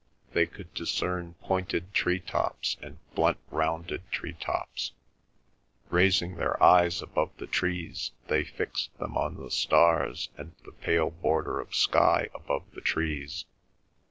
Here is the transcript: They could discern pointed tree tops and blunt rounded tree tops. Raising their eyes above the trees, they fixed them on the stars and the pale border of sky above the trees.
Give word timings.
They 0.33 0.47
could 0.47 0.73
discern 0.73 1.35
pointed 1.43 1.93
tree 1.93 2.19
tops 2.21 2.75
and 2.81 2.97
blunt 3.13 3.37
rounded 3.51 4.11
tree 4.11 4.33
tops. 4.33 4.93
Raising 5.91 6.37
their 6.37 6.59
eyes 6.63 7.03
above 7.03 7.29
the 7.37 7.45
trees, 7.45 8.09
they 8.27 8.43
fixed 8.43 8.97
them 8.97 9.15
on 9.15 9.35
the 9.35 9.51
stars 9.51 10.29
and 10.37 10.55
the 10.65 10.71
pale 10.71 11.11
border 11.11 11.59
of 11.59 11.75
sky 11.75 12.29
above 12.33 12.63
the 12.71 12.81
trees. 12.81 13.45